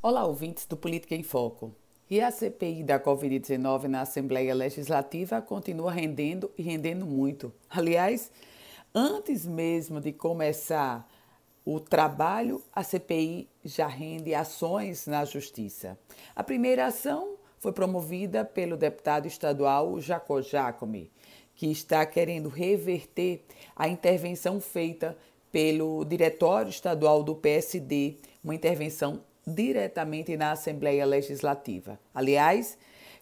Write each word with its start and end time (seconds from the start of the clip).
Olá, 0.00 0.24
ouvintes 0.24 0.64
do 0.64 0.76
Política 0.76 1.16
em 1.16 1.24
Foco. 1.24 1.74
E 2.08 2.20
a 2.20 2.30
CPI 2.30 2.84
da 2.84 3.00
Covid-19 3.00 3.88
na 3.88 4.02
Assembleia 4.02 4.54
Legislativa 4.54 5.42
continua 5.42 5.90
rendendo 5.90 6.52
e 6.56 6.62
rendendo 6.62 7.04
muito. 7.04 7.52
Aliás, 7.68 8.30
antes 8.94 9.44
mesmo 9.44 10.00
de 10.00 10.12
começar 10.12 11.04
o 11.64 11.80
trabalho, 11.80 12.62
a 12.72 12.84
CPI 12.84 13.48
já 13.64 13.88
rende 13.88 14.32
ações 14.36 15.08
na 15.08 15.24
Justiça. 15.24 15.98
A 16.32 16.44
primeira 16.44 16.86
ação 16.86 17.34
foi 17.58 17.72
promovida 17.72 18.44
pelo 18.44 18.76
deputado 18.76 19.26
estadual 19.26 20.00
Jacó 20.00 20.40
Jacome, 20.40 21.10
que 21.56 21.72
está 21.72 22.06
querendo 22.06 22.48
reverter 22.48 23.44
a 23.74 23.88
intervenção 23.88 24.60
feita 24.60 25.18
pelo 25.50 26.04
Diretório 26.04 26.70
Estadual 26.70 27.24
do 27.24 27.34
PSD, 27.34 28.18
uma 28.44 28.54
intervenção 28.54 29.26
diretamente 29.48 30.36
na 30.36 30.52
Assembleia 30.52 31.04
Legislativa. 31.04 31.98
Aliás, 32.14 32.78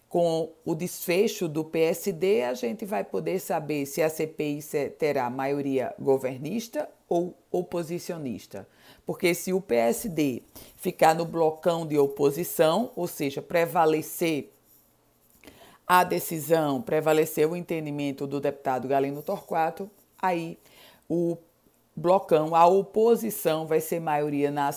com 0.09 0.51
o 0.63 0.73
desfecho 0.73 1.47
do 1.47 1.65
PSD, 1.65 2.43
a 2.43 2.53
gente 2.53 2.85
vai 2.85 3.03
poder 3.03 3.39
saber 3.39 3.85
se 3.85 4.01
a 4.01 4.09
CPI 4.09 4.59
terá 4.97 5.29
maioria 5.29 5.93
governista 5.99 6.89
ou 7.09 7.37
oposicionista. 7.51 8.67
Porque 9.05 9.33
se 9.33 9.51
o 9.51 9.61
PSD 9.61 10.43
ficar 10.75 11.13
no 11.13 11.25
blocão 11.25 11.85
de 11.85 11.97
oposição, 11.97 12.91
ou 12.95 13.07
seja, 13.07 13.41
prevalecer 13.41 14.49
a 15.85 16.03
decisão, 16.03 16.81
prevalecer 16.81 17.49
o 17.49 17.55
entendimento 17.55 18.27
do 18.27 18.41
deputado 18.41 18.87
Galeno 18.87 19.21
Torquato, 19.21 19.89
aí 20.21 20.57
o 21.09 21.37
blocão, 21.97 22.53
a 22.53 22.67
oposição 22.67 23.65
vai 23.65 23.81
ser 23.81 23.99
maioria 23.99 24.51
na, 24.51 24.69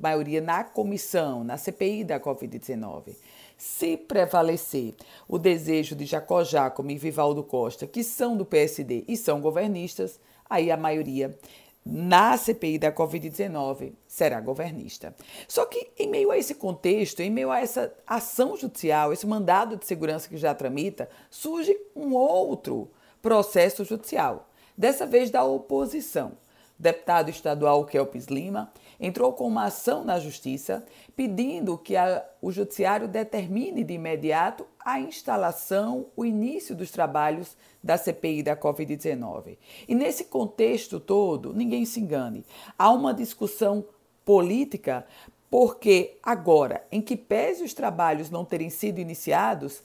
maioria 0.00 0.40
na 0.40 0.62
comissão, 0.62 1.42
na 1.42 1.56
CPI 1.56 2.04
da 2.04 2.20
Covid-19. 2.20 3.16
Se 3.56 3.96
prevalecer 3.96 4.94
o 5.26 5.36
desejo 5.36 5.96
de 5.96 6.06
Jacó 6.06 6.44
Jacome 6.44 6.94
e 6.94 6.98
Vivaldo 6.98 7.42
Costa, 7.42 7.84
que 7.84 8.04
são 8.04 8.36
do 8.36 8.46
PSD 8.46 9.04
e 9.08 9.16
são 9.16 9.40
governistas, 9.40 10.20
aí 10.48 10.70
a 10.70 10.76
maioria 10.76 11.36
na 11.84 12.36
CPI 12.36 12.78
da 12.78 12.92
Covid-19 12.92 13.94
será 14.06 14.40
governista. 14.40 15.16
Só 15.48 15.66
que, 15.66 15.90
em 15.98 16.08
meio 16.08 16.30
a 16.30 16.38
esse 16.38 16.54
contexto, 16.54 17.20
em 17.20 17.30
meio 17.30 17.50
a 17.50 17.60
essa 17.60 17.92
ação 18.06 18.56
judicial, 18.56 19.12
esse 19.12 19.26
mandado 19.26 19.76
de 19.76 19.84
segurança 19.84 20.28
que 20.28 20.36
já 20.36 20.54
tramita, 20.54 21.08
surge 21.28 21.76
um 21.96 22.14
outro 22.14 22.88
processo 23.20 23.84
judicial, 23.84 24.48
dessa 24.76 25.04
vez 25.04 25.28
da 25.28 25.42
oposição 25.42 26.36
deputado 26.78 27.28
estadual 27.28 27.84
Kelpis 27.84 28.26
Lima, 28.26 28.72
entrou 29.00 29.32
com 29.32 29.46
uma 29.46 29.64
ação 29.64 30.04
na 30.04 30.18
Justiça 30.18 30.84
pedindo 31.16 31.76
que 31.76 31.96
a, 31.96 32.24
o 32.40 32.52
Judiciário 32.52 33.08
determine 33.08 33.82
de 33.82 33.94
imediato 33.94 34.66
a 34.84 35.00
instalação, 35.00 36.06
o 36.16 36.24
início 36.24 36.74
dos 36.74 36.90
trabalhos 36.90 37.56
da 37.82 37.96
CPI 37.96 38.42
da 38.42 38.56
Covid-19. 38.56 39.58
E 39.88 39.94
nesse 39.94 40.24
contexto 40.24 41.00
todo, 41.00 41.52
ninguém 41.52 41.84
se 41.84 42.00
engane, 42.00 42.44
há 42.78 42.90
uma 42.90 43.12
discussão 43.12 43.84
política 44.24 45.04
porque 45.50 46.18
agora, 46.22 46.84
em 46.92 47.00
que 47.00 47.16
pese 47.16 47.64
os 47.64 47.72
trabalhos 47.72 48.30
não 48.30 48.44
terem 48.44 48.68
sido 48.68 48.98
iniciados, 48.98 49.82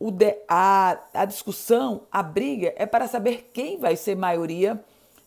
de, 0.00 0.36
a, 0.48 0.98
a 1.14 1.24
discussão, 1.24 2.02
a 2.10 2.22
briga 2.22 2.72
é 2.76 2.86
para 2.86 3.08
saber 3.08 3.50
quem 3.52 3.78
vai 3.78 3.96
ser 3.96 4.16
maioria 4.16 4.82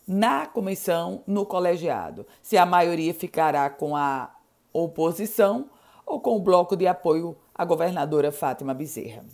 na 0.08 0.46
comissão, 0.46 1.24
no 1.28 1.46
colegiado, 1.46 2.26
se 2.42 2.58
a 2.58 2.66
maioria 2.66 3.14
ficará 3.14 3.70
com 3.70 3.96
a 3.96 4.34
oposição 4.74 5.70
ou 6.06 6.20
com 6.20 6.36
o 6.36 6.42
bloco 6.42 6.76
de 6.76 6.88
apoio 6.88 7.38
à 7.54 7.64
governadora 7.64 8.32
Fátima 8.32 8.74
Bezerra. 8.74 9.26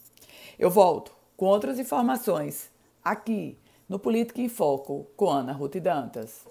Eu 0.60 0.70
volto 0.70 1.16
com 1.36 1.46
outras 1.46 1.80
informações 1.80 2.72
aqui 3.04 3.58
no 3.88 3.98
Política 3.98 4.42
em 4.42 4.50
Foco 4.50 5.08
com 5.16 5.30
Ana 5.30 5.54
Ruth 5.54 5.78
Dantas. 5.78 6.46